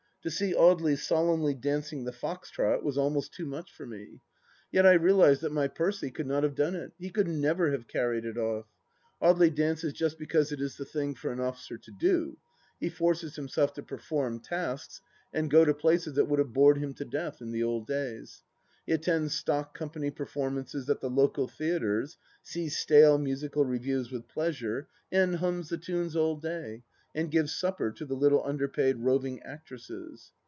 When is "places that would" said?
15.73-16.37